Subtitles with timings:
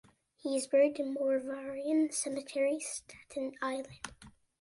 [0.35, 3.99] He is buried in Moravian Cemetery, Staten Island.